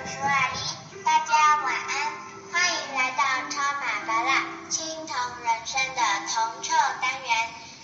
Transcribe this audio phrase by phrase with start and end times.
[0.00, 1.92] 叔叔阿姨，大家晚安，
[2.50, 5.14] 欢迎来到超马巴拉青铜
[5.44, 6.72] 人生的铜臭
[7.02, 7.28] 单元。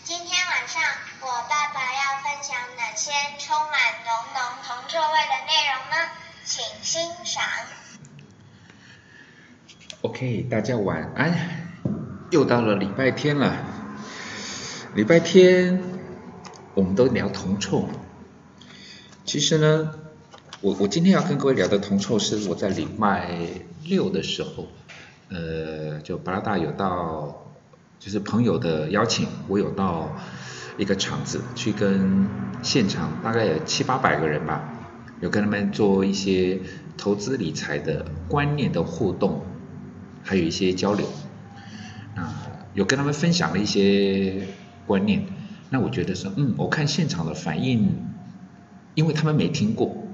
[0.03, 0.83] 今天晚上
[1.21, 6.09] 我爸爸要分享哪些充满浓浓铜臭味的内容呢？
[6.47, 7.45] 请欣赏。
[10.01, 11.69] OK，大家晚安，
[12.31, 13.59] 又到了礼拜天了。
[14.95, 15.83] 礼拜天
[16.73, 17.87] 我们都聊铜臭。
[19.27, 19.93] 其实呢，
[20.63, 23.29] 我我今天要跟各位聊的铜臭是我在礼拜
[23.85, 24.69] 六的时候，
[25.29, 27.47] 呃，就巴拉大有到，
[27.99, 30.17] 就是朋友的邀请，我有到
[30.79, 32.27] 一个场子去跟
[32.63, 34.65] 现场大概有七八百个人吧，
[35.21, 36.59] 有跟他们做一些
[36.97, 39.43] 投资理财的观念的互动，
[40.23, 41.07] 还有一些交流，
[42.15, 44.47] 啊，有跟他们分享了一些
[44.87, 45.27] 观念，
[45.69, 48.07] 那我觉得说，嗯，我看现场的反应。
[48.95, 50.06] 因为他们没听过，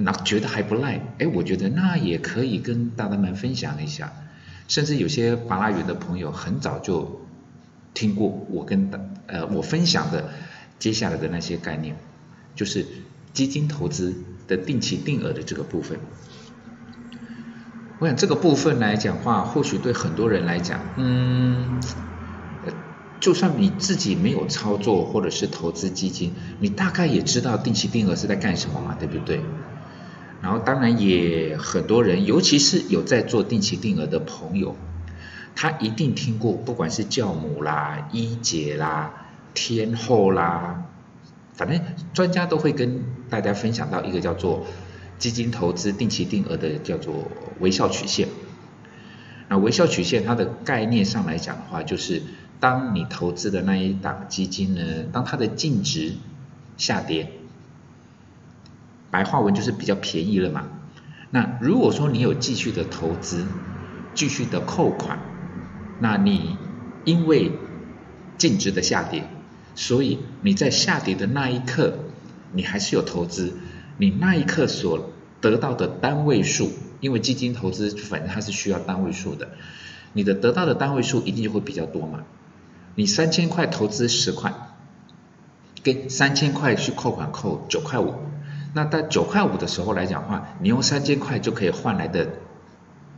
[0.00, 4.12] 那觉得还不赖，哎，我觉得那也可以跟大大们分享一下，
[4.68, 7.20] 甚至有些巴拉语的朋友很早就
[7.94, 8.90] 听过我跟
[9.26, 10.30] 呃我分享的
[10.78, 11.96] 接下来的那些概念，
[12.54, 12.86] 就是
[13.32, 14.14] 基金投资
[14.48, 15.98] 的定期定额的这个部分。
[17.98, 21.80] 我想这个部分来讲话，或许对很多人来讲，嗯。
[23.20, 29.42] 就算你自己没有操作或者是投资基金，你大概也知道定期定额是在干什么嘛，对不对？
[30.42, 34.76] 然后当然也很多人，尤其是有在做定期定额的朋友，
[35.54, 40.84] 他一定听过，不管是教母啦、一姐啦、天后啦，
[41.54, 41.80] 反正
[42.14, 44.66] 专家都会跟大家分享到一个叫做
[45.18, 47.30] 基金投资定期定额的叫做
[47.60, 48.28] 微笑曲线。
[49.48, 52.22] 那微笑曲线它的概念上来讲的话，就是。
[52.60, 54.82] 当你投资的那一档基金呢，
[55.14, 56.12] 当它的净值
[56.76, 57.32] 下跌，
[59.10, 60.66] 白话文就是比较便宜了嘛。
[61.30, 63.46] 那如果说你有继续的投资，
[64.14, 65.18] 继续的扣款，
[66.00, 66.56] 那你
[67.04, 67.52] 因为
[68.38, 69.28] 净值的下跌，
[69.74, 71.98] 所以你在下跌的那一刻，
[72.52, 73.54] 你还是有投资，
[73.98, 75.10] 你那一刻所
[75.40, 79.50] 得到的单位数，因为基金投资反正它是需要单位数的，
[80.12, 82.24] 你的得到的单位数一定就会比较多嘛。
[82.96, 84.52] 你三千块投资十块，
[85.84, 88.14] 跟三千块去扣款扣九块五，
[88.72, 92.28] 那在九块五的时候来讲话，你用三千块就可以换来的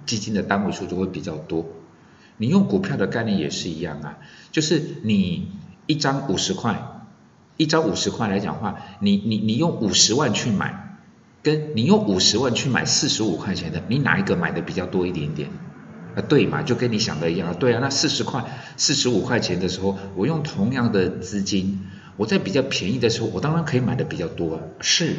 [0.06, 1.66] 基金的单位数就会比较多。
[2.38, 4.18] 你用股票的概念也是一样啊，
[4.50, 5.52] 就是你
[5.86, 6.82] 一张五十块，
[7.56, 10.98] 一张五十块来讲话，你你你用五十万去买，
[11.42, 15.50] 跟你用五十万去买四十五块钱的，你哪一个买的比较多一点点？
[16.16, 18.44] 啊，对嘛，就跟你想的一样，对啊，那四十块、
[18.76, 21.80] 四十五块钱的时候，我用同样的资金，
[22.16, 24.60] 我在比较便宜的时候，我当然可以买的比较多。
[24.80, 25.16] 是，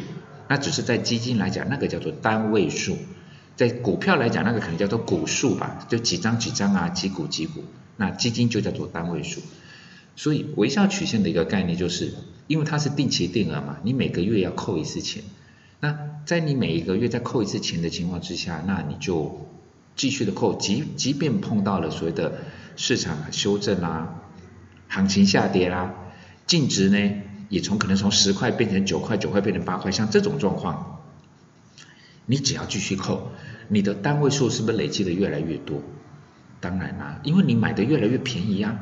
[0.48, 2.94] 那只是在基金来讲，那个叫做单位数；
[3.56, 7.64] 在股票来讲，那个可能叫做股数吧，就几张几张啊，几股几股。
[7.96, 9.40] 那基金就叫做单位数。
[10.16, 12.12] 所以微笑曲线的一个概念就是，
[12.46, 15.22] 因为它是定期定额嘛，你每个月要扣一次钱。
[15.80, 19.48] 那在你每一个月再扣一次钱的情况之下，那你就。
[19.96, 22.32] 继续的扣，即即便碰到了所谓的
[22.74, 24.22] 市场修正啦，
[24.88, 25.94] 行情下跌啦，
[26.46, 31.00] 净值呢也从可能从十块变成九块，九块变成八块，像这种状况，
[32.26, 33.30] 你只要继续扣，
[33.68, 35.82] 你的单位数是不是累积的越来越多？
[36.60, 38.78] 当然啦，因为你买的越来越便宜啊，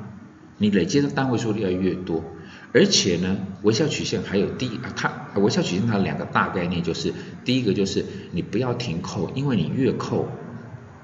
[0.59, 2.25] 你累积的单位数越来越多，
[2.73, 7.13] 而且呢，微笑曲线还有第它微笑曲线它两个大概念就是，
[7.45, 10.29] 第一个就是你不要停扣，因为你越扣。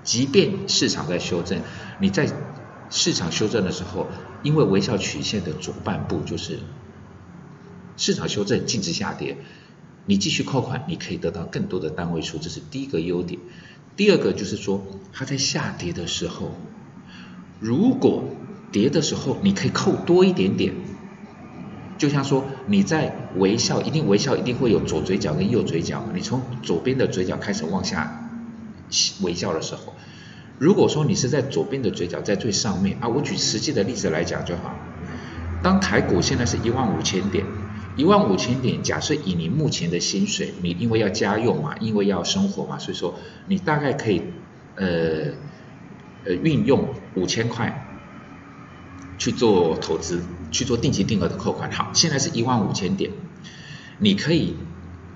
[0.05, 1.61] 即便市场在修正，
[2.01, 2.31] 你在
[2.91, 4.07] 市场修正的时候，
[4.43, 6.59] 因为微笑曲线的左半部就是
[7.97, 9.37] 市场修正，净值下跌，
[10.07, 13.41] 你继续扣款，你可以得到更多的单位数，这是第一个优点。
[13.97, 16.53] 第二个就是说，它在下跌的时候，
[17.61, 18.25] 如果
[18.73, 20.75] 跌的时候，你可以扣多一点点，
[21.99, 28.25] 就像说你在微笑，一定微笑一定会有左嘴角跟右嘴角，你从左边的嘴角开始往下。
[29.21, 29.93] 微笑的时候，
[30.59, 34.75] 如果说你是在左边的嘴角在最上面啊，我举实际的例子来讲就好。
[35.63, 37.45] 当台股现在是一万五千点，
[37.97, 43.15] 一万五千点，假设以你目前的薪水，你因为要家用嘛，因为要生活嘛，所以说
[43.47, 44.23] 你大概可以
[44.77, 45.33] 呃
[46.25, 47.87] 呃运用五千块
[49.17, 51.71] 去做投资，去做定期定额的扣款。
[51.71, 53.13] 好，现在是一万五千点，
[53.99, 54.57] 你可以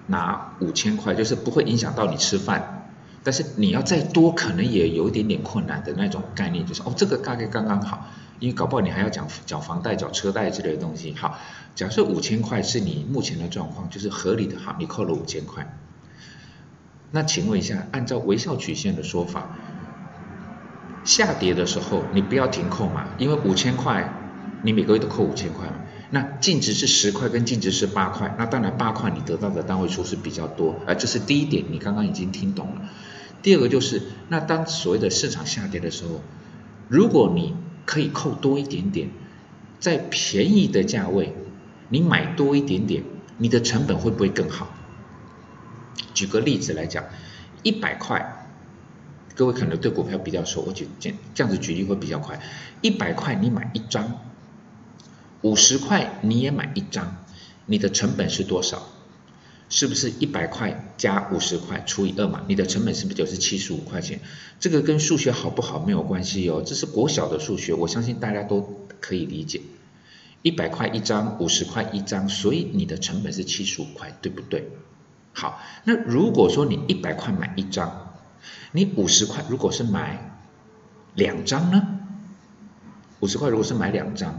[0.07, 2.82] 拿五千块，就是不会影响到你吃饭。
[3.25, 8.09] 但是你要再多，可能也有一点点困难的那种概念，就是哦，这个大概刚刚好，
[8.41, 11.15] 因为搞不好你还要缴缴房贷、缴车贷之类的东西。
[11.15, 11.39] 好，
[11.75, 15.79] 假设五千块是你目前的状况，就是合理的，好，你扣了五千块。
[17.13, 19.57] 那请问一下，按照微笑曲线的说法，
[21.05, 24.13] 下跌的时候你不要停扣嘛，因为五千块
[24.63, 25.75] 你每个月都扣五千块嘛。
[26.15, 32.83] 那净值是十块跟净值是八块，那当然八块你得到的单位数是比较多，而这是第一点，你刚刚已经听懂了。
[33.41, 36.21] 第二个就是，那当所谓的市场下跌的时候，
[36.89, 37.57] 如果你
[37.87, 39.09] 可以扣多一点点，
[39.81, 41.35] 在便宜的价位，
[41.89, 43.05] 你买多一点点，
[43.39, 44.69] 你的成本会不会更好？
[46.13, 47.05] 举个例子来讲，
[47.63, 48.51] 一百块，
[49.35, 52.39] 各位可能对股票比较熟，我举这这样子举例会比较快。
[52.83, 54.21] 一百块你买一张。
[55.43, 57.17] 五十块你也买一张，
[57.67, 58.83] 你的成本是多少？
[59.69, 62.43] 是不是一百块加五十块除以二嘛？
[62.47, 64.21] 你的成本是不是就是七十五块钱？
[64.61, 69.63] 这个跟数学好不好没有关系哦，这是国小的数学，我相信大家都可以理解。
[70.43, 74.69] 一百块一张，五十块一张，所以你的成本是七十五块，对不对？
[75.33, 78.13] 好，那如果说你一百块买一张，
[78.73, 80.35] 你五十块如果是买
[81.15, 81.99] 两张呢？
[83.21, 84.39] 五十块如果是买两张？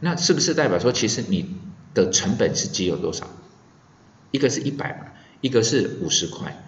[0.00, 1.54] 那是不是代表说，其实你
[1.94, 3.26] 的成本是只有多少？
[4.30, 5.06] 一个是一百嘛，
[5.40, 6.62] 一个是五十块，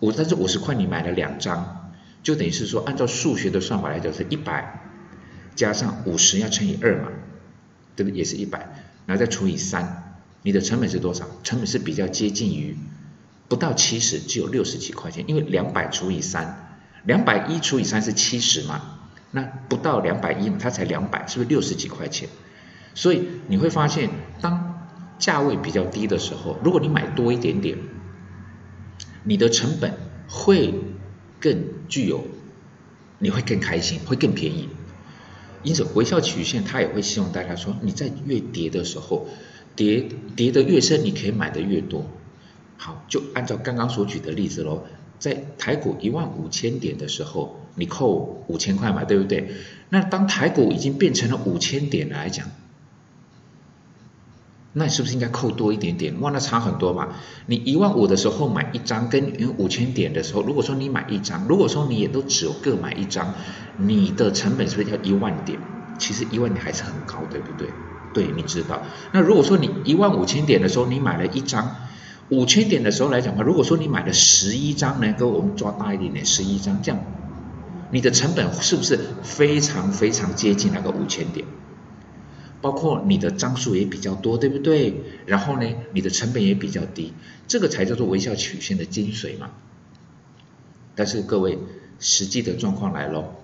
[0.00, 1.92] 五但是五十块你买了两张，
[2.22, 4.84] 就等于是说，按照数学的算法来讲是一百
[5.56, 7.08] 加上五十要乘以二嘛，
[7.96, 8.18] 对不对？
[8.18, 8.58] 也是一百，
[9.06, 11.26] 然后再除以三，你的成本是多少？
[11.42, 12.76] 成本是比较接近于
[13.48, 22.28] 不到七十，只有六十几块钱，因为两百除以三，两百一除以三是七十嘛，那不到两百一嘛，它才两百，是不是六十几块钱？
[22.98, 24.10] 所以你会发现，
[24.40, 24.88] 当
[25.20, 27.78] 价位比较低的时候，如果你买多一点点，
[29.22, 29.94] 你的成本
[30.28, 30.74] 会
[31.38, 32.24] 更具有，
[33.20, 34.68] 你会更开心，会更便宜。
[35.62, 39.28] 因此，微笑曲线它也会希望大家说，你在越跌的时候，
[39.76, 42.04] 跌跌得越深，你可以买的越多。
[42.76, 44.82] 好，就按照刚刚所举的例子喽，
[45.20, 49.52] 在台股一万五千点的时候，你扣五千块嘛，对不对？
[49.88, 52.48] 那当台股已经变成了五千点来讲，
[54.78, 56.18] 那是不是应该扣多一点点？
[56.20, 57.08] 哇，那差很多嘛！
[57.46, 63.34] 你一万五的时候买一张，跟五千点的时候，如果说你买一张，如果说你也都只有各买一张，
[63.76, 65.58] 你的成本是不是要一万点？
[65.98, 67.68] 其实一万点还是很高，对不对？
[68.14, 68.80] 对，你知道。
[69.12, 71.74] 那如果说你一万五千点的时候，你买了一张，
[72.28, 77.00] 五千点的时候来讲话，如果说你买了十一张呢，跟我们抓大一点点，十一张这样，
[77.90, 81.46] 你的成本是不是非常非常接近那个五千点？
[82.60, 84.94] 包括你的张数也比较多，对不对？
[85.26, 87.12] 然后呢，你的成本也比较低，
[87.46, 89.50] 这个才叫做微笑曲线的精髓嘛。
[90.94, 91.58] 但是各位，
[92.00, 93.34] 实际的状况来喽。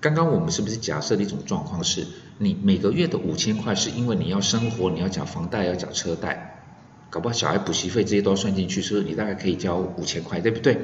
[0.00, 2.06] 刚刚我们是不是假设的一种状况是，
[2.38, 6.62] 你每个月的五千块是因为你要生活，你要缴房贷，要缴车贷，
[7.10, 10.78] 搞不好小孩补习费这些都要算进去，所以你大概可以交五千块，对不对？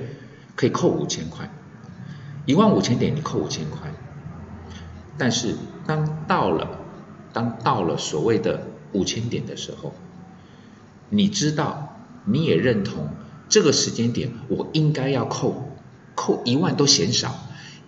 [0.54, 1.50] 可以扣五千块，
[2.44, 3.90] 一万五千点你扣五千块。
[5.16, 5.54] 但是
[5.86, 6.80] 当到了
[7.36, 8.62] 当到了所谓的
[8.92, 9.92] 五千点的时候，
[11.10, 13.10] 你知道，你也认同
[13.50, 15.68] 这个时间点，我应该要扣，
[16.14, 17.34] 扣一万都嫌少，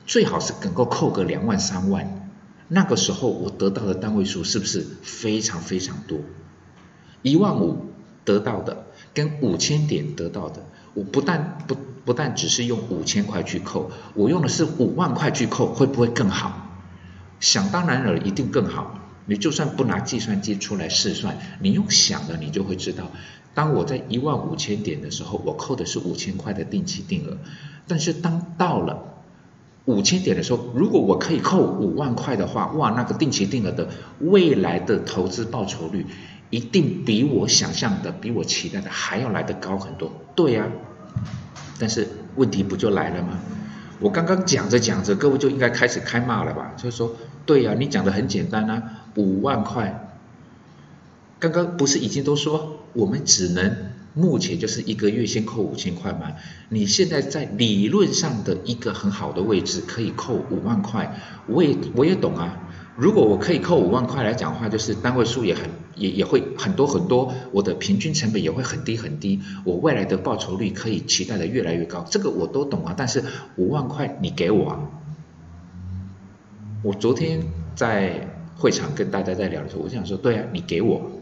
[0.05, 2.29] 最好是能够扣个两万三万。
[2.69, 6.19] 那个时候我得到的单位数是不是非常非常多？
[7.23, 7.87] 一万五
[8.27, 11.75] 得到的跟五千点得到的，我不但不
[12.05, 16.67] 不但只是用五千块去扣，我用的是五万块去扣，会不会更好？
[17.41, 19.01] 想当然了，一定更好。
[19.29, 23.13] 你就算不拿计算机出来试算，你用想的，你就会知道，
[23.55, 27.37] 当我在一万五千点的时候，我扣的是五千块的定期定额。
[27.87, 29.05] 但是当到了
[29.85, 36.07] 五千点的时候，如果我可以扣五万块的话，哇，那个定期定额的未来的投资报酬率，
[36.49, 40.11] 一定比我想象的、比我期待的还要来得高很多。
[40.35, 40.67] 对呀，
[41.79, 43.39] 但是问题不就来了吗？
[44.01, 46.73] 我刚刚讲着讲着，各位就应该开始开骂了吧？
[46.77, 48.83] 就是说，对呀，你讲的很简单啊。
[49.19, 50.17] 五万块，
[51.41, 53.77] 刚刚不是已经都说我们只能
[54.15, 56.35] 目前就是一个月先扣五千块吗？
[56.69, 62.71] 你现在在理论上的一个很好的位置可以扣五万块，我也我也懂啊。
[62.97, 72.95] 如果我可以扣五万块来讲话，就是单位数也很也也会很多很多，我的平均成本也会很低很低，我未来的报酬率可以期待的越来越高，这个我都懂啊。
[72.97, 73.25] 但是
[73.57, 74.81] 五万块你给我啊，
[76.85, 77.43] 我昨天
[77.75, 78.38] 在。
[78.59, 81.13] 会场跟大家在聊的时候，我想说，对啊，你给我，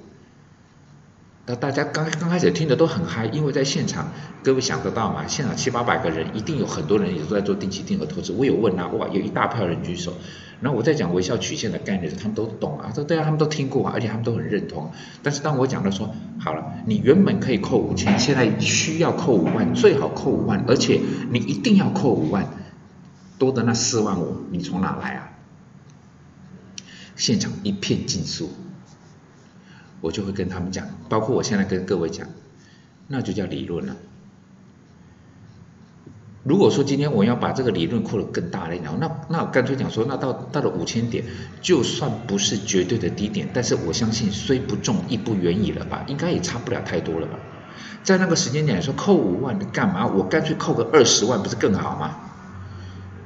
[1.45, 4.11] 那大家刚刚开始听的都很嗨，因为在现场，
[4.43, 5.26] 各位想得到嘛？
[5.28, 8.33] 现场七八百个人，一定有很多人也都在做定期定额投资。
[8.33, 10.14] 我有问啊，哇，有一大票人举手。
[10.59, 14.90] 然后我在讲微笑曲线的概念，他们都懂啊，说对啊，他们都听过啊，而且他们都很认同。
[15.23, 20.99] 但是当我讲到说，好了，你原本可以扣五千，现在需要扣五万，最好扣五万，而且
[21.31, 22.49] 你一定要扣五万，
[23.38, 25.36] 多的那四万五，你从哪来啊？
[27.16, 28.50] 现场一片尽肃。
[30.00, 32.28] 我就会跟他们讲，包括我现在跟各位讲，
[33.08, 33.96] 那就叫理论了。
[36.44, 41.25] 如果说今天我要把这个理论扩得更大了，那那我干脆讲说，那到到了五千点，
[41.61, 47.38] 就算不是绝对的低点，但是我相信虽不中亦不远矣了吧，应该也差不了太多了吧。
[48.04, 50.06] 在那个时间点说扣五万，你干嘛？
[50.06, 52.16] 我干脆扣个二十万，不是更好吗？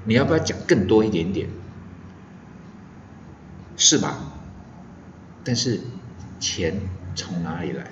[0.04, 1.50] 你要不要讲更多一点点？
[3.80, 4.16] 是吧？
[5.42, 5.80] 但是。
[6.42, 6.80] 钱
[7.14, 7.84] 从哪里来？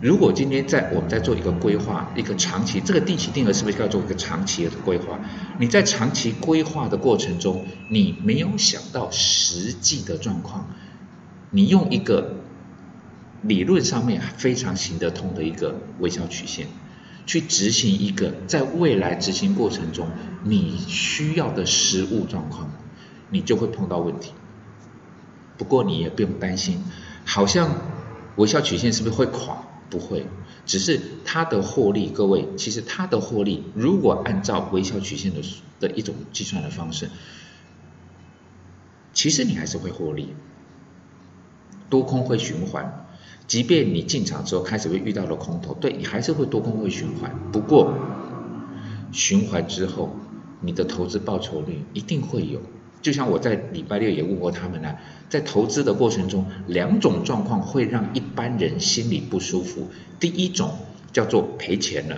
[0.00, 5.20] 如果今天在我们在做一个规划，一个长期，这个定期定额是不是要做一个长期的规划？
[5.60, 10.66] 你在长期规划的过程中，你没有想到实际的状况，
[11.50, 12.34] 你用一个
[13.42, 16.66] 理论上面非常行得通的一个微笑曲线，
[17.26, 20.08] 去执行一个在未来执行过程中
[20.42, 22.68] 你需要的实物状况，
[23.30, 24.32] 你就会碰到问题。
[25.58, 26.82] 不过你也不用担心，
[27.24, 27.70] 好像
[28.36, 29.64] 微笑曲线是不是会垮？
[29.88, 30.26] 不会，
[30.64, 35.40] 只是它的获利，各位，其实它的获利，如果按照微笑曲线的
[35.78, 37.08] 的一种计算的方式，
[39.12, 40.34] 其实你还是会获利，
[41.88, 43.06] 多空会循环，
[43.46, 47.32] 即便你进场之后开始会遇到了空头，对你还是会多空会循环。
[47.52, 47.94] 不过
[49.12, 50.16] 循环之后，
[50.60, 52.60] 你的投资报酬率一定会有。
[53.06, 54.96] 就像我在礼拜六也问过他们呢，
[55.28, 59.88] 在投资的过程中，两种状况会让一般人心里不舒服。
[60.18, 60.76] 第一种
[61.12, 62.16] 叫做赔钱了，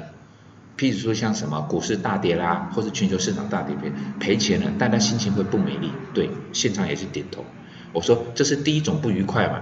[0.79, 5.91] 譬如说像什么股市大跌啦，或者全球市场大跌赔赔钱了，大家心情会不美丽。
[6.15, 7.45] 对，现场也是点头。
[7.93, 9.61] 我说这是第一种不愉快嘛。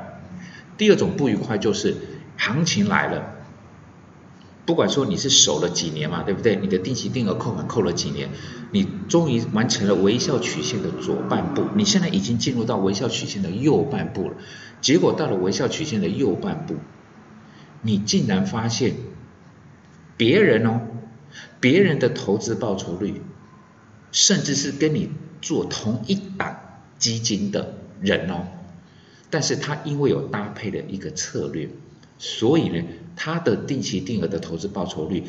[0.78, 1.96] 第二种不愉快就是
[2.36, 3.35] 行情来了。
[4.66, 6.56] 不管说你是守了几年嘛，对不对？
[6.56, 8.28] 你的定期定额扣款扣了几年，
[8.72, 14.34] 你终于完成了微笑曲线的左半部，你现在已经进入到微笑曲线的右半部了。
[14.80, 16.74] 结果到了微笑曲线的右半部，
[17.80, 18.96] 你竟然发现
[20.16, 20.80] 别人哦，
[21.60, 23.22] 别人的投资报酬率，
[24.10, 26.56] 甚至是跟你做同一档
[26.98, 28.48] 基金的人哦，
[29.30, 31.70] 但是他因为有搭配的一个策略。
[32.18, 32.82] 所以呢，
[33.14, 35.22] 它的定期定额的投资报酬率，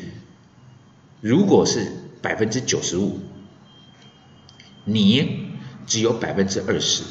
[1.20, 1.92] 如果是
[2.22, 3.20] 百分之九十五，
[4.84, 5.50] 你
[5.86, 7.02] 只有百分之二十，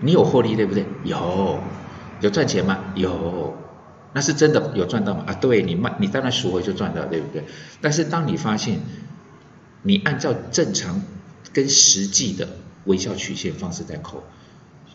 [0.00, 0.86] 你有获利对不对？
[1.02, 1.58] 有，
[2.20, 2.92] 有赚钱吗？
[2.94, 3.56] 有，
[4.12, 5.24] 那是真的有赚到吗？
[5.26, 7.44] 啊，对你卖，你当然赎回就赚到，对不对？
[7.80, 8.78] 但是当你发现，
[9.82, 11.02] 你按照正常
[11.52, 12.48] 跟实际的
[12.84, 14.22] 微笑曲线方式在扣，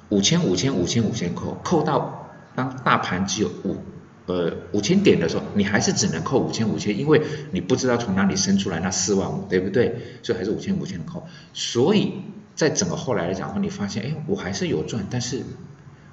[0.08, 2.29] 五千五千五千五千扣，扣到。
[2.56, 3.78] 当大盘只有五
[4.26, 9.96] 呃五千点的时候，你还是只能扣五千五千，因为你不知道从哪里生出来那四万五，对不对？
[10.24, 11.28] 所以还是五千五千的扣。
[11.54, 12.14] 所以
[12.56, 15.44] 在整个后来来讲话，你发现，哎，我还是有赚，但是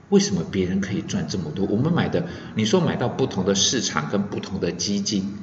[0.08, 1.66] 为什么别人可以赚这么多？
[1.66, 5.36] 我们买的，你说买到不同的市场跟不同的基金，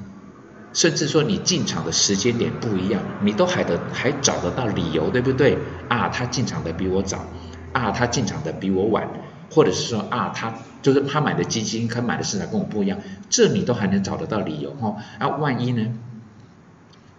[0.71, 5.57] 甚至说你进场的时间点不一样，你都还得还找得到理由，对不对？
[5.89, 7.25] 啊，他进场的比我早，
[7.73, 9.05] 啊，他进场的比我晚。
[9.53, 12.97] 或者是说啊，他就是他买的基金，他买的市场跟我不一样，
[13.29, 14.95] 这你都还能找得到理由哈。
[15.19, 15.93] 啊，万一呢？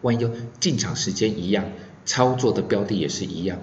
[0.03, 1.65] 万一进场时间一样，
[2.05, 3.59] 操作的标的也是一样，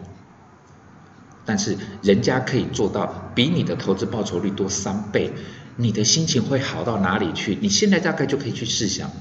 [1.45, 5.33] 但是人家可以做到比你的投资报酬率多三倍，
[5.75, 7.57] 你的心情会好到哪里去？
[7.61, 9.11] 你现在大概就可以去试想，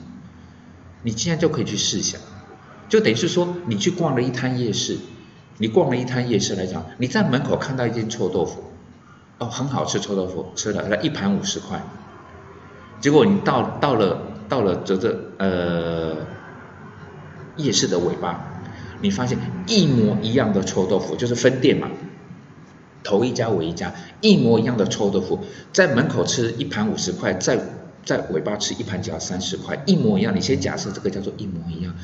[1.02, 2.20] 你现在就可以去试想，
[2.88, 4.96] 就等于是说你去逛了一摊夜市，
[5.58, 8.69] 你逛了一摊夜市来讲，你在门口看到一间臭豆腐。
[9.40, 11.82] 哦，很好吃臭豆腐，吃了，那一盘五十块。
[13.00, 14.20] 结果你到到了
[14.50, 16.14] 到了这这呃
[17.56, 18.44] 夜市的尾巴，
[19.00, 21.88] 你发现一模一样的臭豆腐，就是分店嘛，
[23.02, 25.40] 头一家尾一家，一模一样的臭豆腐，
[25.72, 27.58] 在门口吃一盘五十块，在
[28.04, 30.36] 在尾巴吃一盘只要三十块，一模一样。
[30.36, 31.94] 你先假设这个叫做一模一样。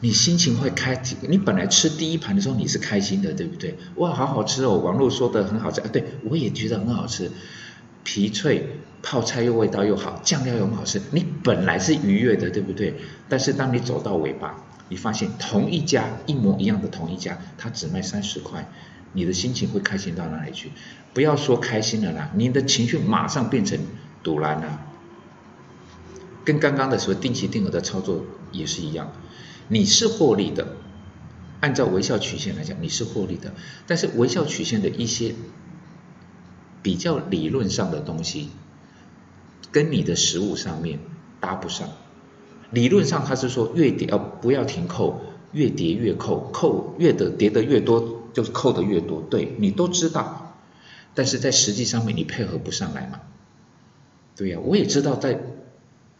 [0.00, 3.76] 你心情会开，你本来吃第一盘的时候你是开心的，对不对？
[3.96, 4.76] 哇，好好吃哦！
[4.76, 7.30] 网络说的很好吃啊，对我也觉得很好吃，
[8.04, 12.94] 皮脆，泡菜又味道又好，酱料又很好吃，你本来是愉悦的，对不对？
[13.28, 18.68] 但是当你走到尾巴，你发现同一家一模一样的同一家，它只卖三十块，
[19.14, 20.70] 你的心情会开心到哪里去？
[21.14, 23.78] 不要说开心了啦，你的情绪马上变成
[24.22, 24.80] 堵拦了。
[26.44, 28.22] 跟刚刚的时候定期定额的操作
[28.52, 29.10] 也是一样，
[29.68, 30.66] 你是获利的，
[31.60, 33.54] 按照微笑曲线来讲，你是获利的，
[33.86, 35.34] 但是微笑曲线的一些
[36.82, 38.50] 比较理论上的东西，
[39.72, 41.00] 跟你的实物上面
[41.40, 41.88] 搭不上。
[42.70, 45.20] 理论上它是说越跌哦不要停扣，
[45.52, 50.56] 越跌越扣，扣越的跌的越多就是扣的越多，对你都知道，
[51.14, 53.20] 但是在实际上面你配合不上来嘛？
[54.36, 55.40] 对呀，我也知道在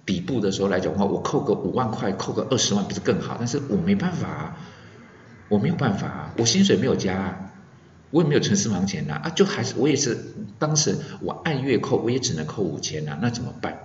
[0.07, 3.37] 底部的时候来讲的话，我扣个五万块，扣个二十万不是更好？
[3.39, 4.57] 但是我没办法啊，
[5.49, 7.53] 我没有办法啊，我薪水没有加啊，
[8.13, 10.17] 我也没有存私房钱呐啊，就还是我也是
[10.59, 13.81] 当时我按月扣，我也只能扣五千呐，那怎么办？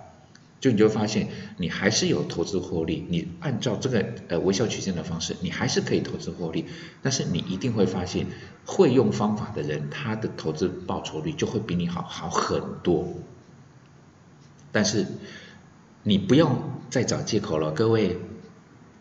[0.60, 6.66] 就你就发现，你还是有投资获利，你按照这个呃微笑曲线的方式，你还是可以投资获利。
[7.02, 8.28] 但是你一定会发现，
[8.64, 13.08] 会用方法的人，他的投资报酬率就会比你好好很多。
[14.72, 15.08] 但是
[16.04, 16.58] 你不用
[16.90, 18.18] 再找借口了，各位，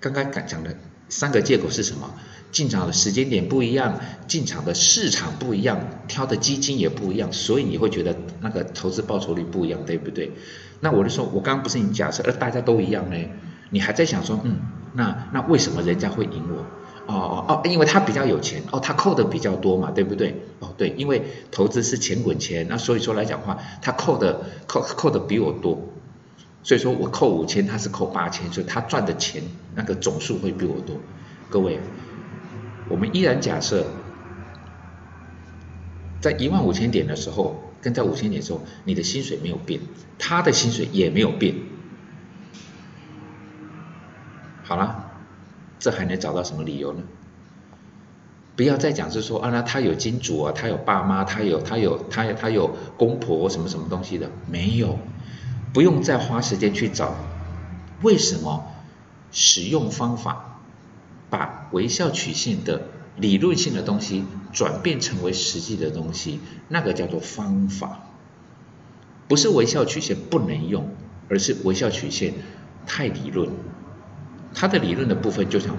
[0.00, 0.76] 刚刚讲的
[1.08, 2.10] 三个借口是什么？
[2.52, 5.78] 进场的时间点不一样，进场的市场不一样，
[6.08, 10.32] 挑的基金也不一样，所以你会觉得那个投资报酬率不一样，对不对？
[10.80, 13.16] 那我就说，我刚刚不是你假设，而大家都一样呢？
[13.70, 14.58] 你还在想说，嗯，
[14.94, 16.64] 那那为什么人家会赢我？
[17.06, 20.42] 哦哦哦，因为他比较有钱，哦，他扣的比较多嘛，对不对？
[20.58, 25.89] 哦，对，因为投资是钱滚钱，那所以说来讲话，他扣的扣扣的比我多，
[26.62, 29.42] 所以说我扣五千，他是扣八千，所以他赚的钱
[29.74, 30.96] 那个总数会比我多。
[31.48, 31.80] 各位，
[32.88, 33.86] 我们依然假设，
[36.20, 37.64] 在一万五千点的时候。
[37.82, 39.80] 跟在五千点时候，你的薪水没有变，
[40.18, 41.54] 他的薪水也没有变。
[44.62, 45.10] 好了，
[45.78, 47.02] 这还能找到什么理由呢？
[48.54, 54.98] 不要再讲是说啊，那他有金主啊，他有爸妈，他有他有他有他有公婆什么什么东西的，没有，
[55.72, 57.14] 不用再花时间去找。
[58.02, 58.66] 为什么
[59.30, 60.60] 使用方法
[61.28, 62.82] 把微笑曲线的？
[63.16, 68.00] 理论性的东西转变成为实际的东西，那个叫做方法，
[69.28, 70.88] 不是微笑曲线不能用，
[71.28, 72.32] 而是微笑曲线
[72.86, 73.50] 太理论。
[74.54, 75.76] 它的理论的部分就像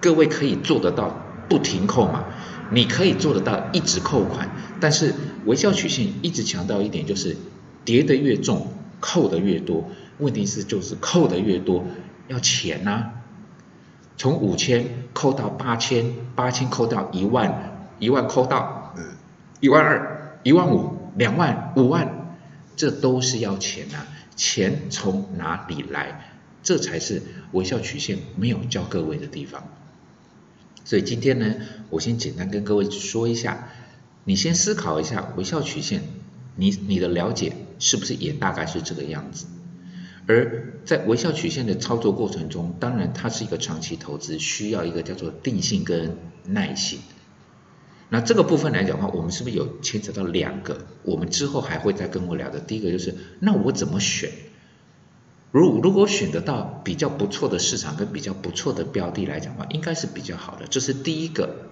[0.00, 2.24] 各位可以做得到不停扣嘛，
[2.70, 4.48] 你可以做得到一直扣款，
[4.80, 7.36] 但是微笑曲线一直强调一点就是
[7.84, 11.84] 叠的越重扣的越多，问题是就是扣的越多
[12.28, 13.12] 要钱呐。
[14.16, 19.04] 从五千扣到八千，八千扣到一万，一万扣到嗯
[19.60, 22.36] 一万二，一万五，两万，五万，
[22.76, 24.06] 这都是要钱啊！
[24.34, 26.32] 钱从哪里来？
[26.62, 29.62] 这才是微笑曲线没有教各位的地方。
[30.84, 31.54] 所以今天呢，
[31.90, 33.68] 我先简单跟各位说一下，
[34.24, 36.02] 你先思考一下微笑曲线，
[36.54, 39.46] 你你的了解是不是也大概是这个样子？
[40.28, 46.98] 而在微笑曲线的操作过程中，当然它是一个长期投资，需要一个叫做定性跟耐性。
[48.08, 50.78] 那这个部分来讲的话，我们是不是有牵扯到两个？
[51.02, 52.60] 我们之后还会再跟我聊的。
[52.60, 54.30] 第一个就是，那我怎么选？
[55.52, 60.66] 如如果选得到比较不错的市场跟比较不错的标的来讲的话，应该是比较好的。
[60.68, 61.68] 这是第一个。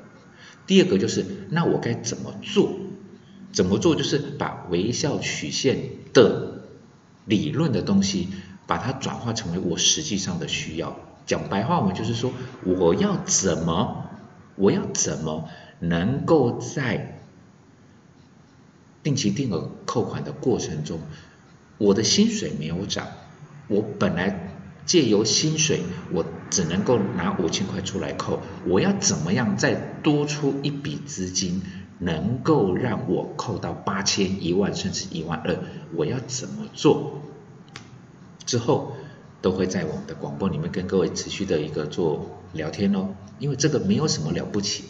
[0.66, 2.78] 第二个就是，那我该怎么做？
[3.54, 3.96] 怎么做？
[3.96, 5.78] 就是把微笑曲线
[6.12, 6.64] 的
[7.24, 8.28] 理论的东西。
[8.66, 12.32] 把它转化成为我实际上的需要，讲白话文就是说，
[12.64, 14.06] 我要怎么，
[14.56, 17.20] 我要怎么能够在
[19.02, 21.00] 定期定额扣款的过程中，
[21.76, 23.06] 我的薪水没有涨，
[23.68, 31.60] 我本来借由薪水，我只能够拿五千块出来扣，我要怎么样再多出一笔资金，
[31.98, 35.56] 能够让我扣到八千、一万甚至一万二，
[35.94, 37.20] 我要怎么做？
[38.44, 38.92] 之后
[39.40, 44.84] 都会在我们的广播里面跟各位持续的一个做聊天哦，因为这个没有什么了不起，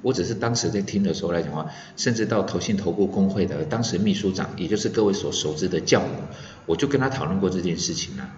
[0.00, 6.22] 我只是当时在听的时候来讲话，甚至到投信投顾工会的当时秘书长，也就是各位所熟知的教母，
[6.66, 8.30] 我就跟他讨论过这件事情了。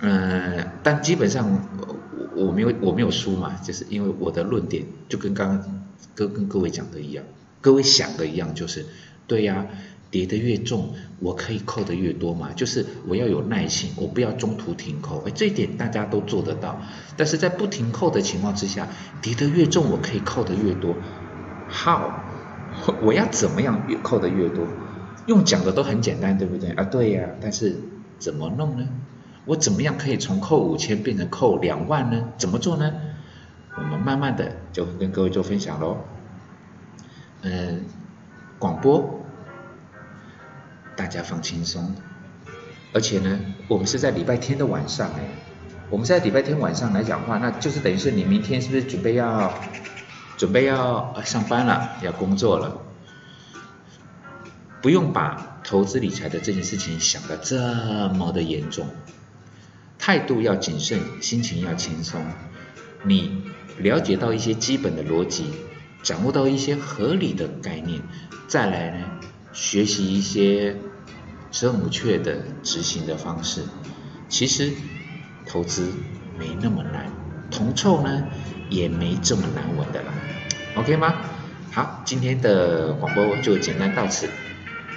[0.00, 1.66] 嗯，但基本上
[2.34, 5.77] 我我没有我没有输嘛，就是因为我的论点就跟刚刚
[6.14, 7.24] 跟跟各位讲的一样，
[7.60, 8.86] 各位想的一样，就是
[9.26, 9.66] 对呀。
[10.10, 12.50] 跌得越重，我可以扣得越多嘛？
[12.56, 15.22] 就是我要有耐心，我不要中途停扣。
[15.26, 16.80] 哎，这一点大家都做得到。
[17.14, 18.88] 但是在不停扣的情况之下，
[19.20, 20.96] 跌得越重，我可以扣得越多。
[21.68, 22.10] How？
[23.02, 24.66] 我要怎么样越扣得越多？
[25.26, 26.70] 用讲的都很简单，对不对？
[26.70, 27.28] 啊，对呀。
[27.42, 27.76] 但是
[28.18, 28.88] 怎么弄呢？
[29.44, 32.30] 我怎么样可以从扣五千变成扣两万呢？
[32.38, 32.94] 怎么做呢？
[34.18, 35.98] 慢慢的就会跟各位做分享喽。
[37.42, 37.84] 嗯
[38.58, 39.24] 广播，
[40.96, 41.94] 大家放轻松。
[42.92, 45.20] 而且呢，我们是在礼拜天的晚上哎，
[45.88, 49.54] 我们在礼拜天晚上来讲话，那就是等于是你明天是不是准备要
[50.36, 52.82] 准备要上班了，要工作了？
[54.82, 58.88] 不用把投资理财的这件事情想得这么的严重，
[59.96, 62.20] 态度要谨慎，心情要轻松。
[63.04, 63.44] 你
[63.76, 65.50] 了解到一些基本的逻辑，
[66.02, 68.00] 掌握到一些合理的概念，
[68.46, 69.06] 再来呢，
[69.52, 70.76] 学习一些
[71.50, 73.62] 正确的执行的方式。
[74.28, 74.72] 其实
[75.46, 75.92] 投资
[76.38, 77.10] 没那么难，
[77.50, 78.24] 铜臭呢
[78.68, 80.12] 也没这么难闻的啦。
[80.74, 81.14] OK 吗？
[81.70, 84.28] 好，今天的广播就简单到此。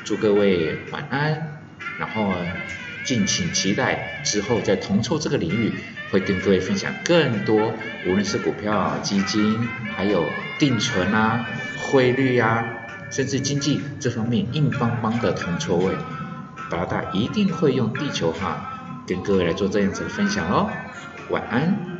[0.03, 1.61] 祝各位晚安，
[1.99, 2.33] 然后
[3.05, 5.71] 敬请期待之后在铜臭这个领域
[6.11, 7.73] 会跟各位分享更多，
[8.05, 10.25] 无论是股票、基金，还有
[10.59, 11.45] 定存啊、
[11.79, 12.65] 汇率啊，
[13.09, 15.93] 甚至经济这方面硬邦邦的铜臭味，
[16.69, 20.69] 达达一定会用地球哈跟各位来做这样子的分享哦。
[21.29, 21.90] 晚安。